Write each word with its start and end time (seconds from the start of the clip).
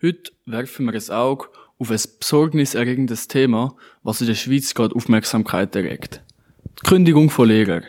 Heute 0.00 0.30
werfen 0.46 0.86
wir 0.86 0.94
ein 0.94 1.10
Auge 1.10 1.46
auf 1.76 1.90
ein 1.90 1.98
besorgniserregendes 2.20 3.26
Thema, 3.26 3.74
was 4.04 4.20
in 4.20 4.28
der 4.28 4.36
Schweiz 4.36 4.72
gerade 4.72 4.94
Aufmerksamkeit 4.94 5.74
erregt. 5.74 6.22
Die 6.64 6.88
Kündigung 6.88 7.30
von 7.30 7.48
Lehrern. 7.48 7.82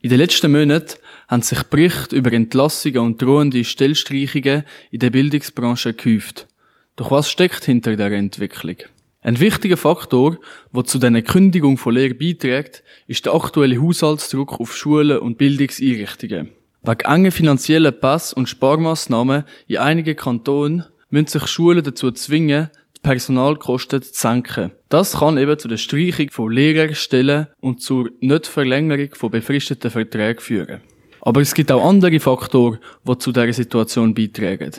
In 0.00 0.10
den 0.10 0.20
letzten 0.20 0.52
Monaten 0.52 0.94
haben 1.26 1.42
sich 1.42 1.64
Berichte 1.64 2.14
über 2.14 2.32
Entlassungen 2.32 2.98
und 2.98 3.20
drohende 3.20 3.64
Stellstreichungen 3.64 4.62
in 4.92 5.00
der 5.00 5.10
Bildungsbranche 5.10 5.94
gehäuft. 5.94 6.46
Doch 6.94 7.10
was 7.10 7.28
steckt 7.28 7.64
hinter 7.64 7.96
der 7.96 8.12
Entwicklung? 8.12 8.76
Ein 9.22 9.40
wichtiger 9.40 9.76
Faktor, 9.76 10.38
der 10.72 10.84
zu 10.84 11.00
dieser 11.00 11.22
Kündigung 11.22 11.76
von 11.76 11.92
Lehrern 11.92 12.18
beiträgt, 12.18 12.84
ist 13.08 13.26
der 13.26 13.34
aktuelle 13.34 13.82
Haushaltsdruck 13.82 14.60
auf 14.60 14.76
Schulen 14.76 15.18
und 15.18 15.38
Bildungseinrichtungen. 15.38 16.50
Wegen 16.84 17.00
engen 17.00 17.32
finanziellen 17.32 17.98
Pass- 17.98 18.32
und 18.32 18.48
Sparmaßnahmen 18.48 19.42
in 19.66 19.78
einigen 19.78 20.14
Kantonen 20.14 20.84
müssen 21.10 21.26
sich 21.28 21.46
Schulen 21.46 21.82
dazu 21.82 22.10
zwingen, 22.10 22.70
die 22.96 23.00
Personalkosten 23.02 24.02
zu 24.02 24.12
senken. 24.12 24.72
Das 24.88 25.18
kann 25.18 25.38
eben 25.38 25.58
zu 25.58 25.68
der 25.68 25.76
Streichung 25.76 26.30
von 26.30 26.52
Lehrerstellen 26.52 27.46
und 27.60 27.82
zur 27.82 28.10
Nichtverlängerung 28.20 29.14
von 29.14 29.30
befristeten 29.30 29.90
Verträgen 29.90 30.40
führen. 30.40 30.80
Aber 31.20 31.40
es 31.40 31.54
gibt 31.54 31.72
auch 31.72 31.84
andere 31.84 32.20
Faktoren, 32.20 32.78
die 33.06 33.18
zu 33.18 33.32
dieser 33.32 33.52
Situation 33.52 34.14
beitragen. 34.14 34.72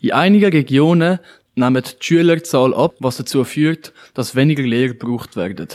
In 0.00 0.12
einigen 0.12 0.52
Regionen 0.52 1.18
nehmen 1.54 1.82
die 1.82 2.04
Schülerzahl 2.04 2.74
ab, 2.74 2.94
was 3.00 3.16
dazu 3.16 3.44
führt, 3.44 3.92
dass 4.14 4.34
weniger 4.34 4.62
Lehrer 4.62 4.94
gebraucht 4.94 5.36
werden. 5.36 5.68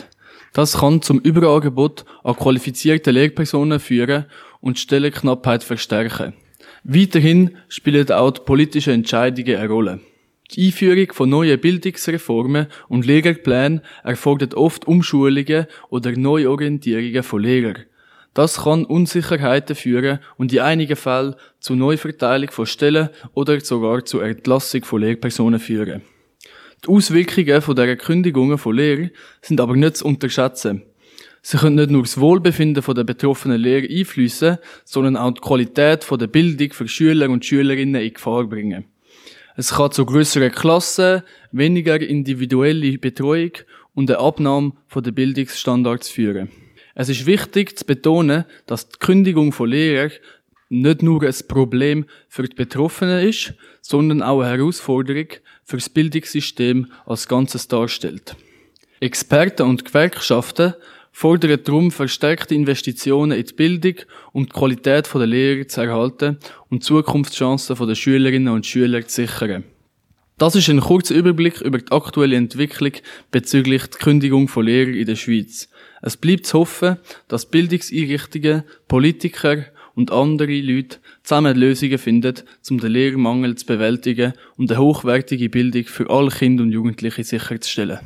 Das 0.53 0.77
kann 0.77 1.02
zum 1.02 1.19
Überangebot 1.19 2.05
an 2.23 2.35
qualifizierten 2.35 3.13
Lehrpersonen 3.13 3.79
führen 3.79 4.25
und 4.61 4.79
Stellenknappheit 4.79 5.63
verstärken. 5.63 6.33
Weiterhin 6.83 7.57
spielen 7.67 8.09
auch 8.11 8.31
die 8.31 8.41
politischen 8.41 8.93
Entscheidungen 8.93 9.57
eine 9.57 9.67
Rolle. 9.67 9.99
Die 10.51 10.67
Einführung 10.67 11.13
von 11.13 11.29
neuen 11.29 11.59
Bildungsreformen 11.59 12.67
und 12.88 13.05
Lehrerplänen 13.05 13.81
erfordert 14.03 14.55
oft 14.55 14.88
Umschulungen 14.88 15.67
oder 15.89 16.11
Neuorientierungen 16.11 17.22
von 17.22 17.44
Lehrern. 17.44 17.85
Das 18.33 18.63
kann 18.63 18.85
Unsicherheiten 18.85 19.75
führen 19.75 20.19
und 20.38 20.53
in 20.53 20.59
einigen 20.59 20.95
Fällen 20.95 21.35
zu 21.59 21.75
Neuverteilung 21.75 22.50
von 22.50 22.66
Stellen 22.66 23.09
oder 23.33 23.59
sogar 23.59 24.05
zur 24.05 24.23
Entlassung 24.23 24.83
von 24.85 25.02
Lehrpersonen 25.02 25.59
führen. 25.59 26.02
Die 26.83 26.89
Auswirkungen 26.89 27.61
von 27.61 27.75
dieser 27.75 27.95
Kündigungen 27.97 28.57
von 28.57 28.75
Lehrern 28.75 29.11
sind 29.41 29.59
aber 29.59 29.75
nicht 29.75 29.97
zu 29.97 30.05
unterschätzen. 30.05 30.83
Sie 31.52 31.58
können 31.58 31.78
nicht 31.78 31.89
nur 31.89 32.03
das 32.03 32.19
Wohlbefinden 32.19 32.83
der 32.94 33.03
betroffenen 33.03 33.59
Lehrer 33.59 33.88
einfließen, 33.89 34.59
sondern 34.86 35.17
auch 35.17 35.31
die 35.31 35.42
Qualität 35.42 36.06
der 36.08 36.28
Bildung 36.28 36.72
für 36.73 36.88
Schüler 36.88 37.28
und 37.28 37.44
Schülerinnen 37.44 38.03
in 38.03 38.14
Gefahr 38.14 38.44
bringen. 38.44 38.86
Es 39.56 39.73
kann 39.73 39.91
zu 39.91 40.06
größeren 40.06 40.52
Klassen, 40.52 41.23
weniger 41.52 42.00
individuelle 42.00 43.00
Betreuung 43.00 43.53
und 43.95 44.09
der 44.09 44.19
Abnahme 44.19 44.73
der 44.95 45.09
Bildungsstandards 45.09 46.09
führen. 46.09 46.50
Es 46.94 47.09
ist 47.09 47.25
wichtig 47.25 47.80
zu 47.80 47.84
betonen, 47.84 48.45
dass 48.67 48.88
die 48.88 49.00
Kündigung 49.00 49.52
von 49.52 49.72
Lehrern 49.72 50.11
nicht 50.69 51.02
nur 51.02 51.23
ein 51.23 51.34
Problem 51.47 52.06
für 52.28 52.44
die 52.44 52.56
Betroffenen 52.56 53.28
ist, 53.28 53.56
sondern 53.81 54.22
auch 54.22 54.41
eine 54.41 54.56
Herausforderung 54.56 55.30
für 55.63 55.78
das 55.78 55.89
Bildungssystem 55.89 56.91
als 57.08 57.28
Ganzes 57.28 57.67
darstellt. 57.67 58.36
Experten 59.00 59.63
und 59.63 59.86
Gewerkschaften 59.86 60.75
fordern 61.11 61.59
darum 61.63 61.91
verstärkte 61.91 62.55
Investitionen 62.55 63.38
in 63.38 63.45
die 63.45 63.53
Bildung, 63.53 63.95
um 64.31 64.45
die 64.45 64.52
Qualität 64.52 65.09
der 65.13 65.27
Lehre 65.27 65.67
zu 65.67 65.81
erhalten 65.81 66.38
und 66.69 66.83
Zukunftschancen 66.83 67.75
der 67.88 67.95
Schülerinnen 67.95 68.53
und 68.53 68.66
Schüler 68.66 69.05
zu 69.07 69.25
sichern. 69.25 69.63
Das 70.39 70.55
ist 70.55 70.69
ein 70.69 70.79
kurzer 70.79 71.16
Überblick 71.16 71.59
über 71.59 71.79
die 71.79 71.91
aktuelle 71.91 72.38
Entwicklung 72.38 72.93
bezüglich 73.29 73.88
der 73.88 73.99
Kündigung 73.99 74.47
von 74.47 74.66
Lehrern 74.66 74.93
in 74.93 75.05
der 75.05 75.17
Schweiz. 75.17 75.67
Es 76.01 76.16
bleibt 76.16 76.45
zu 76.45 76.59
hoffen, 76.59 76.97
dass 77.27 77.49
Bildungseinrichtungen, 77.49 78.63
Politiker 78.88 79.66
und 79.95 80.11
andere 80.11 80.61
Leute 80.61 81.00
zusammen 81.23 81.57
Lösungen 81.57 81.97
finden, 81.97 82.35
um 82.69 82.79
den 82.79 82.91
Lehrermangel 82.91 83.55
zu 83.55 83.66
bewältigen 83.66 84.31
und 84.55 84.72
eine 84.72 84.79
hochwertige 84.79 85.50
Bildung 85.50 85.84
für 85.84 86.09
alle 86.09 86.31
Kinder 86.31 86.63
und 86.63 86.72
Jugendliche 86.72 87.25
sicherzustellen. 87.25 88.00